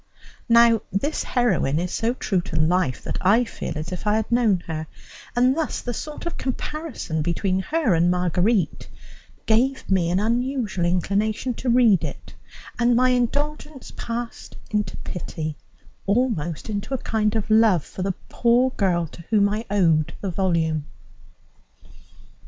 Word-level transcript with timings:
Now 0.49 0.81
this 0.91 1.21
heroine 1.21 1.77
is 1.77 1.93
so 1.93 2.15
true 2.15 2.41
to 2.41 2.55
life 2.59 3.03
that 3.03 3.19
I 3.21 3.43
feel 3.43 3.73
as 3.77 3.91
if 3.91 4.07
I 4.07 4.15
had 4.15 4.31
known 4.31 4.61
her; 4.65 4.87
and 5.35 5.55
thus 5.55 5.81
the 5.81 5.93
sort 5.93 6.25
of 6.25 6.39
comparison 6.39 7.21
between 7.21 7.59
her 7.59 7.93
and 7.93 8.09
Marguerite 8.09 8.89
gave 9.45 9.87
me 9.91 10.09
an 10.09 10.19
unusual 10.19 10.85
inclination 10.85 11.53
to 11.53 11.69
read 11.69 12.03
it, 12.03 12.33
and 12.79 12.95
my 12.95 13.09
indulgence 13.09 13.91
passed 13.95 14.57
into 14.71 14.97
pity, 14.97 15.55
almost 16.07 16.67
into 16.67 16.95
a 16.95 17.05
kind 17.05 17.35
of 17.35 17.51
love 17.51 17.83
for 17.83 18.01
the 18.01 18.15
poor 18.27 18.71
girl 18.71 19.05
to 19.05 19.21
whom 19.29 19.47
I 19.49 19.65
owed 19.69 20.13
the 20.19 20.31
volume. 20.31 20.85